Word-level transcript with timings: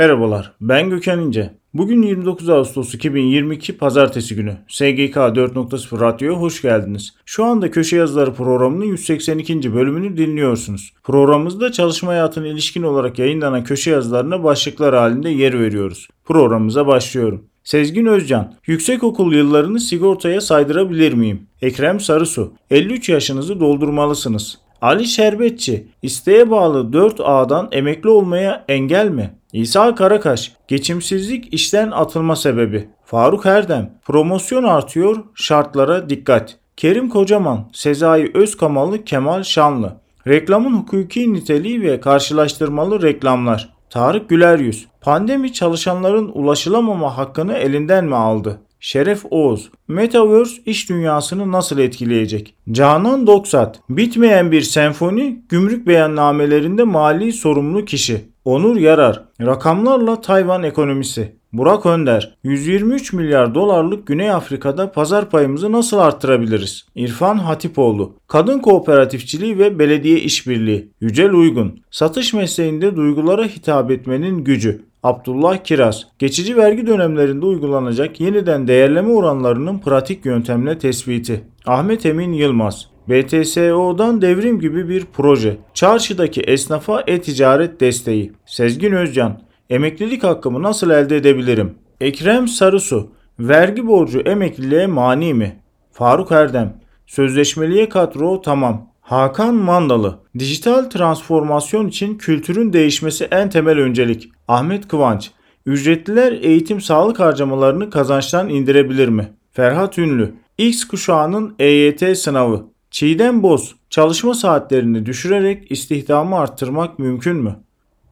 Merhabalar, 0.00 0.52
ben 0.60 0.90
Gökhan 0.90 1.20
İnce. 1.20 1.50
Bugün 1.74 2.02
29 2.02 2.48
Ağustos 2.48 2.94
2022 2.94 3.76
Pazartesi 3.76 4.34
günü. 4.34 4.56
SGK 4.68 5.16
4.0 5.16 6.00
Radyo'ya 6.00 6.38
hoş 6.38 6.62
geldiniz. 6.62 7.14
Şu 7.24 7.44
anda 7.44 7.70
Köşe 7.70 7.96
Yazıları 7.96 8.34
programının 8.34 8.84
182. 8.84 9.74
bölümünü 9.74 10.16
dinliyorsunuz. 10.16 10.92
Programımızda 11.04 11.72
çalışma 11.72 12.10
hayatına 12.10 12.46
ilişkin 12.46 12.82
olarak 12.82 13.18
yayınlanan 13.18 13.64
köşe 13.64 13.90
yazılarına 13.90 14.44
başlıklar 14.44 14.94
halinde 14.94 15.30
yer 15.30 15.60
veriyoruz. 15.60 16.08
Programımıza 16.24 16.86
başlıyorum. 16.86 17.44
Sezgin 17.64 18.06
Özcan, 18.06 18.54
yüksekokul 18.66 19.32
yıllarını 19.32 19.80
sigortaya 19.80 20.40
saydırabilir 20.40 21.12
miyim? 21.12 21.46
Ekrem 21.62 22.00
Sarısu, 22.00 22.52
53 22.70 23.08
yaşınızı 23.08 23.60
doldurmalısınız. 23.60 24.58
Ali 24.82 25.04
Şerbetçi, 25.04 25.86
isteğe 26.02 26.50
bağlı 26.50 26.92
4A'dan 26.92 27.68
emekli 27.72 28.08
olmaya 28.08 28.64
engel 28.68 29.08
mi? 29.08 29.30
İsa 29.52 29.94
Karakaş, 29.94 30.52
geçimsizlik 30.68 31.54
işten 31.54 31.90
atılma 31.90 32.36
sebebi. 32.36 32.88
Faruk 33.04 33.46
Erdem, 33.46 33.90
promosyon 34.04 34.64
artıyor, 34.64 35.16
şartlara 35.34 36.10
dikkat. 36.10 36.56
Kerim 36.76 37.08
Kocaman, 37.08 37.70
Sezai 37.72 38.30
Özkamalı, 38.34 39.04
Kemal 39.04 39.42
Şanlı. 39.42 39.96
Reklamın 40.26 40.76
hukuki 40.76 41.32
niteliği 41.32 41.82
ve 41.82 42.00
karşılaştırmalı 42.00 43.02
reklamlar. 43.02 43.68
Tarık 43.90 44.28
Güleryüz, 44.28 44.86
pandemi 45.00 45.52
çalışanların 45.52 46.30
ulaşılamama 46.34 47.18
hakkını 47.18 47.52
elinden 47.52 48.04
mi 48.04 48.16
aldı? 48.16 48.60
Şeref 48.80 49.24
Oğuz, 49.30 49.70
Metaverse 49.88 50.62
iş 50.66 50.88
dünyasını 50.88 51.52
nasıl 51.52 51.78
etkileyecek? 51.78 52.54
Canan 52.70 53.26
Doksat, 53.26 53.80
bitmeyen 53.90 54.52
bir 54.52 54.62
senfoni, 54.62 55.42
gümrük 55.48 55.86
beyannamelerinde 55.86 56.84
mali 56.84 57.32
sorumlu 57.32 57.84
kişi. 57.84 58.20
Onur 58.44 58.76
Yarar, 58.76 59.24
rakamlarla 59.40 60.20
Tayvan 60.20 60.62
ekonomisi. 60.62 61.39
Burak 61.52 61.86
Önder, 61.86 62.34
123 62.44 63.12
milyar 63.12 63.54
dolarlık 63.54 64.06
Güney 64.06 64.30
Afrika'da 64.30 64.92
pazar 64.92 65.30
payımızı 65.30 65.72
nasıl 65.72 65.98
arttırabiliriz? 65.98 66.86
İrfan 66.94 67.38
Hatipoğlu, 67.38 68.14
kadın 68.28 68.58
kooperatifçiliği 68.58 69.58
ve 69.58 69.78
belediye 69.78 70.18
işbirliği. 70.18 70.90
Yücel 71.00 71.32
Uygun, 71.32 71.80
satış 71.90 72.34
mesleğinde 72.34 72.96
duygulara 72.96 73.44
hitap 73.44 73.90
etmenin 73.90 74.44
gücü. 74.44 74.82
Abdullah 75.02 75.64
Kiraz, 75.64 76.06
geçici 76.18 76.56
vergi 76.56 76.86
dönemlerinde 76.86 77.46
uygulanacak 77.46 78.20
yeniden 78.20 78.68
değerleme 78.68 79.12
oranlarının 79.12 79.78
pratik 79.78 80.24
yöntemle 80.24 80.78
tespiti. 80.78 81.44
Ahmet 81.66 82.06
Emin 82.06 82.32
Yılmaz, 82.32 82.86
BTSO'dan 83.08 84.22
devrim 84.22 84.60
gibi 84.60 84.88
bir 84.88 85.04
proje. 85.12 85.56
Çarşıdaki 85.74 86.40
esnafa 86.40 87.04
e-ticaret 87.06 87.80
desteği. 87.80 88.32
Sezgin 88.46 88.92
Özcan, 88.92 89.40
emeklilik 89.70 90.24
hakkımı 90.24 90.62
nasıl 90.62 90.90
elde 90.90 91.16
edebilirim? 91.16 91.74
Ekrem 92.00 92.48
Sarısu, 92.48 93.10
vergi 93.38 93.86
borcu 93.86 94.20
emekliliğe 94.20 94.86
mani 94.86 95.34
mi? 95.34 95.62
Faruk 95.92 96.32
Erdem, 96.32 96.76
sözleşmeliye 97.06 97.88
kadro 97.88 98.42
tamam. 98.42 98.90
Hakan 99.00 99.54
Mandalı, 99.54 100.18
dijital 100.38 100.84
transformasyon 100.84 101.88
için 101.88 102.18
kültürün 102.18 102.72
değişmesi 102.72 103.24
en 103.30 103.50
temel 103.50 103.78
öncelik. 103.78 104.32
Ahmet 104.48 104.88
Kıvanç, 104.88 105.30
ücretliler 105.66 106.32
eğitim 106.32 106.80
sağlık 106.80 107.20
harcamalarını 107.20 107.90
kazançtan 107.90 108.48
indirebilir 108.48 109.08
mi? 109.08 109.28
Ferhat 109.52 109.98
Ünlü, 109.98 110.34
X 110.58 110.84
kuşağının 110.84 111.54
EYT 111.58 112.18
sınavı. 112.18 112.66
Çiğdem 112.90 113.42
Boz, 113.42 113.74
çalışma 113.90 114.34
saatlerini 114.34 115.06
düşürerek 115.06 115.72
istihdamı 115.72 116.38
arttırmak 116.38 116.98
mümkün 116.98 117.36
mü? 117.36 117.56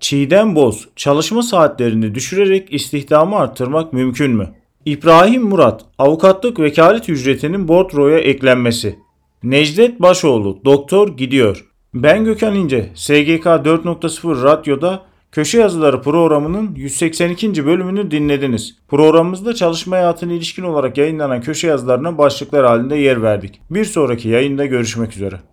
Çiğdem 0.01 0.55
Boz, 0.55 0.89
çalışma 0.97 1.43
saatlerini 1.43 2.15
düşürerek 2.15 2.73
istihdamı 2.73 3.37
arttırmak 3.37 3.93
mümkün 3.93 4.31
mü? 4.31 4.49
İbrahim 4.85 5.43
Murat, 5.43 5.85
avukatlık 5.99 6.61
vekalet 6.61 7.09
ücretinin 7.09 7.69
bordroya 7.69 8.19
eklenmesi. 8.19 8.99
Necdet 9.43 10.03
Başoğlu, 10.03 10.61
doktor 10.65 11.17
gidiyor. 11.17 11.69
Ben 11.95 12.25
Gökhan 12.25 12.55
İnce, 12.55 12.91
SGK 12.95 13.45
4.0 13.45 14.43
Radyo'da 14.43 15.03
Köşe 15.33 15.59
Yazıları 15.59 16.03
programının 16.03 16.75
182. 16.75 17.67
bölümünü 17.67 18.11
dinlediniz. 18.11 18.77
Programımızda 18.89 19.55
çalışma 19.55 19.97
hayatına 19.97 20.33
ilişkin 20.33 20.63
olarak 20.63 20.99
yayınlanan 20.99 21.41
köşe 21.41 21.67
yazılarına 21.67 22.19
başlıklar 22.19 22.67
halinde 22.67 22.97
yer 22.97 23.23
verdik. 23.23 23.61
Bir 23.71 23.85
sonraki 23.85 24.29
yayında 24.29 24.67
görüşmek 24.67 25.13
üzere. 25.13 25.41